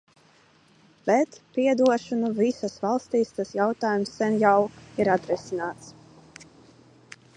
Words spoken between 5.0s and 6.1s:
ir atrisināts!